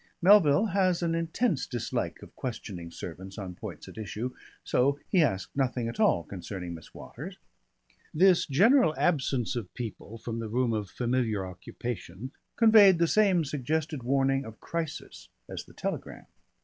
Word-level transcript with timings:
Melville 0.19 0.65
has 0.73 1.03
an 1.03 1.13
intense 1.13 1.67
dislike 1.67 2.23
of 2.23 2.35
questioning 2.35 2.89
servants 2.89 3.37
on 3.37 3.53
points 3.53 3.87
at 3.87 3.99
issue, 3.99 4.33
so 4.63 4.97
he 5.09 5.21
asked 5.21 5.55
nothing 5.55 5.87
at 5.87 5.99
all 5.99 6.23
concerning 6.23 6.73
Miss 6.73 6.91
Waters. 6.91 7.37
This 8.11 8.47
general 8.47 8.95
absence 8.97 9.55
of 9.55 9.71
people 9.75 10.17
from 10.17 10.39
the 10.39 10.49
room 10.49 10.73
of 10.73 10.89
familiar 10.89 11.45
occupation 11.45 12.31
conveyed 12.55 12.97
the 12.97 13.05
same 13.07 13.45
suggested 13.45 14.01
warning 14.01 14.43
of 14.43 14.59
crisis 14.59 15.29
as 15.47 15.65
the 15.65 15.73
telegram. 15.75 16.25